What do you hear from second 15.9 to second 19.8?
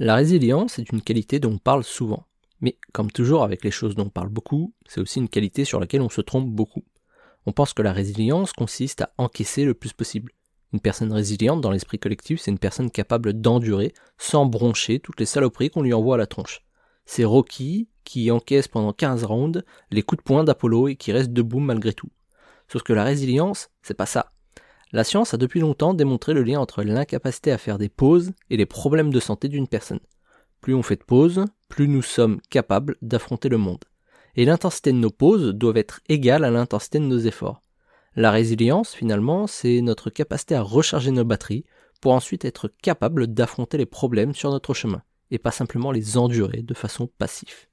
envoie à la tronche. C'est Rocky qui encaisse pendant 15 rounds